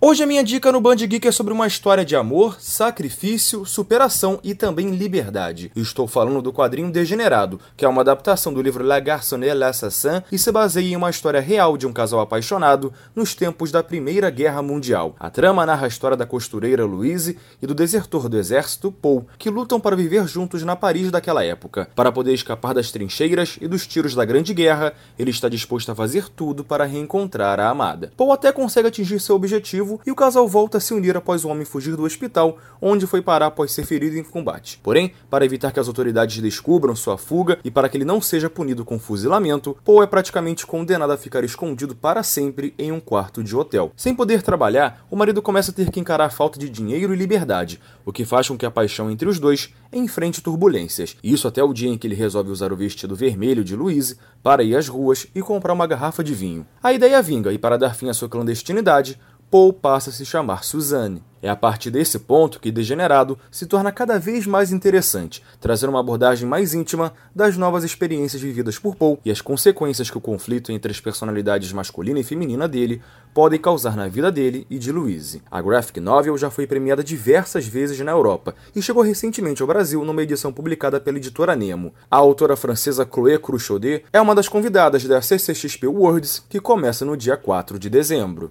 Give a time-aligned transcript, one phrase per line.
[0.00, 4.38] Hoje a minha dica no Band Geek é sobre uma história de amor, sacrifício, superação
[4.44, 5.72] e também liberdade.
[5.74, 10.38] Estou falando do quadrinho Degenerado, que é uma adaptação do livro La Garçonnette l'Assassin e
[10.38, 14.62] se baseia em uma história real de um casal apaixonado nos tempos da Primeira Guerra
[14.62, 15.16] Mundial.
[15.18, 19.50] A trama narra a história da costureira Louise e do desertor do exército Paul, que
[19.50, 21.88] lutam para viver juntos na Paris daquela época.
[21.96, 25.94] Para poder escapar das trincheiras e dos tiros da Grande Guerra, ele está disposto a
[25.94, 28.12] fazer tudo para reencontrar a amada.
[28.16, 31.48] Paul até consegue atingir seu objetivo e o casal volta a se unir após o
[31.48, 34.80] homem fugir do hospital, onde foi parar após ser ferido em combate.
[34.82, 38.50] Porém, para evitar que as autoridades descubram sua fuga e para que ele não seja
[38.50, 43.42] punido com fuzilamento, Paul é praticamente condenado a ficar escondido para sempre em um quarto
[43.42, 43.92] de hotel.
[43.96, 47.16] Sem poder trabalhar, o marido começa a ter que encarar a falta de dinheiro e
[47.16, 51.16] liberdade, o que faz com que a paixão entre os dois enfrente turbulências.
[51.22, 54.62] Isso até o dia em que ele resolve usar o vestido vermelho de Louise para
[54.62, 56.66] ir às ruas e comprar uma garrafa de vinho.
[56.82, 59.18] A ideia vinga e para dar fim à sua clandestinidade,
[59.50, 61.22] Paul passa a se chamar Suzanne.
[61.40, 66.00] É a partir desse ponto que Degenerado se torna cada vez mais interessante, trazendo uma
[66.00, 70.72] abordagem mais íntima das novas experiências vividas por Paul e as consequências que o conflito
[70.72, 73.00] entre as personalidades masculina e feminina dele
[73.32, 75.40] podem causar na vida dele e de Louise.
[75.48, 80.04] A graphic novel já foi premiada diversas vezes na Europa e chegou recentemente ao Brasil
[80.04, 81.94] numa edição publicada pela editora Nemo.
[82.10, 87.16] A autora francesa Chloé Cruchaudet é uma das convidadas da CCXP Worlds, que começa no
[87.16, 88.50] dia 4 de dezembro.